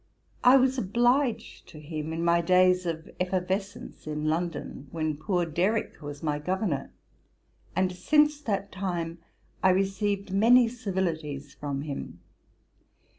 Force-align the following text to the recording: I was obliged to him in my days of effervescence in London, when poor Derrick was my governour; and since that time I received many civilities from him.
I 0.43 0.57
was 0.57 0.79
obliged 0.79 1.67
to 1.69 1.79
him 1.79 2.11
in 2.11 2.25
my 2.25 2.41
days 2.41 2.87
of 2.87 3.07
effervescence 3.19 4.07
in 4.07 4.25
London, 4.25 4.87
when 4.89 5.15
poor 5.15 5.45
Derrick 5.45 6.01
was 6.01 6.23
my 6.23 6.39
governour; 6.39 6.91
and 7.75 7.91
since 7.91 8.41
that 8.41 8.71
time 8.71 9.19
I 9.61 9.69
received 9.69 10.33
many 10.33 10.67
civilities 10.67 11.53
from 11.53 11.83
him. 11.83 12.19